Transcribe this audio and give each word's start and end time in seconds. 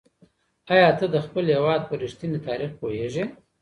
ایا 0.73 0.89
ته 0.99 1.05
د 1.13 1.15
خپل 1.25 1.45
هېواد 1.55 1.81
په 1.89 1.93
رښتیني 2.01 2.39
تاریخ 2.47 2.71
پوهېږې؟ 2.81 3.23